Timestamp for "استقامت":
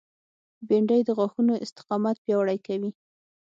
1.65-2.15